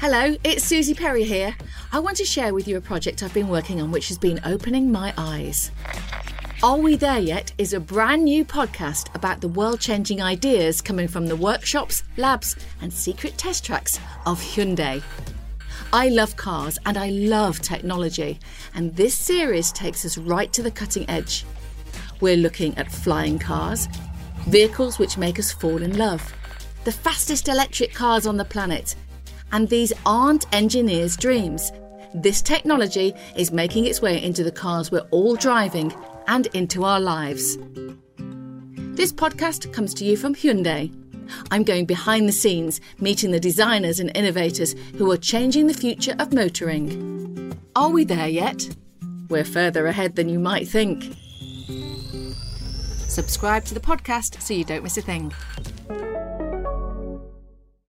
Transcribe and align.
Hello, 0.00 0.36
it's 0.44 0.64
Suzi 0.64 0.96
Perry 0.96 1.24
here. 1.24 1.56
I 1.92 1.98
want 1.98 2.16
to 2.18 2.24
share 2.24 2.54
with 2.54 2.68
you 2.68 2.76
a 2.76 2.80
project 2.80 3.20
I've 3.20 3.34
been 3.34 3.48
working 3.48 3.82
on 3.82 3.90
which 3.90 4.06
has 4.06 4.16
been 4.16 4.38
opening 4.44 4.92
my 4.92 5.12
eyes. 5.18 5.72
Are 6.62 6.78
We 6.78 6.94
There 6.94 7.18
Yet 7.18 7.52
is 7.58 7.72
a 7.72 7.80
brand 7.80 8.22
new 8.22 8.44
podcast 8.44 9.12
about 9.16 9.40
the 9.40 9.48
world 9.48 9.80
changing 9.80 10.22
ideas 10.22 10.80
coming 10.80 11.08
from 11.08 11.26
the 11.26 11.34
workshops, 11.34 12.04
labs, 12.16 12.54
and 12.80 12.92
secret 12.92 13.36
test 13.36 13.64
tracks 13.64 13.98
of 14.24 14.40
Hyundai. 14.40 15.02
I 15.92 16.10
love 16.10 16.36
cars 16.36 16.78
and 16.86 16.96
I 16.96 17.10
love 17.10 17.60
technology, 17.60 18.38
and 18.76 18.94
this 18.94 19.14
series 19.14 19.72
takes 19.72 20.04
us 20.04 20.16
right 20.16 20.52
to 20.52 20.62
the 20.62 20.70
cutting 20.70 21.10
edge. 21.10 21.44
We're 22.20 22.36
looking 22.36 22.78
at 22.78 22.92
flying 22.92 23.40
cars, 23.40 23.88
vehicles 24.46 25.00
which 25.00 25.18
make 25.18 25.40
us 25.40 25.50
fall 25.50 25.82
in 25.82 25.98
love, 25.98 26.32
the 26.84 26.92
fastest 26.92 27.48
electric 27.48 27.94
cars 27.94 28.28
on 28.28 28.36
the 28.36 28.44
planet, 28.44 28.94
and 29.52 29.68
these 29.68 29.92
aren't 30.06 30.46
engineers' 30.54 31.16
dreams. 31.16 31.72
This 32.14 32.42
technology 32.42 33.14
is 33.36 33.52
making 33.52 33.86
its 33.86 34.00
way 34.00 34.22
into 34.22 34.42
the 34.42 34.52
cars 34.52 34.90
we're 34.90 35.06
all 35.10 35.36
driving 35.36 35.92
and 36.26 36.46
into 36.48 36.84
our 36.84 37.00
lives. 37.00 37.58
This 38.96 39.12
podcast 39.12 39.72
comes 39.72 39.94
to 39.94 40.04
you 40.04 40.16
from 40.16 40.34
Hyundai. 40.34 40.92
I'm 41.50 41.62
going 41.62 41.84
behind 41.84 42.28
the 42.28 42.32
scenes, 42.32 42.80
meeting 42.98 43.30
the 43.30 43.40
designers 43.40 44.00
and 44.00 44.10
innovators 44.16 44.74
who 44.96 45.10
are 45.10 45.16
changing 45.16 45.66
the 45.66 45.74
future 45.74 46.16
of 46.18 46.32
motoring. 46.32 47.54
Are 47.76 47.90
we 47.90 48.04
there 48.04 48.28
yet? 48.28 48.68
We're 49.28 49.44
further 49.44 49.86
ahead 49.86 50.16
than 50.16 50.28
you 50.28 50.38
might 50.38 50.66
think. 50.66 51.14
Subscribe 53.06 53.64
to 53.66 53.74
the 53.74 53.80
podcast 53.80 54.40
so 54.40 54.54
you 54.54 54.64
don't 54.64 54.82
miss 54.82 54.96
a 54.96 55.02
thing. 55.02 55.32